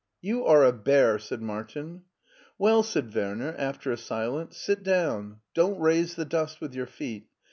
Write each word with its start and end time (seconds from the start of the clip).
"You 0.29 0.43
are 0.47 0.65
a 0.65 0.71
bear," 0.71 1.19
said 1.19 1.43
Martin. 1.43 2.05
"Well," 2.57 2.81
said 2.81 3.13
Werner, 3.13 3.53
after 3.55 3.91
a 3.91 3.97
silence, 3.97 4.57
"sit 4.57 4.81
down; 4.81 5.41
don't 5.53 5.79
raise 5.79 6.15
the 6.15 6.25
dust 6.25 6.59
with 6.59 6.73
your 6.73 6.87
feet. 6.87 7.27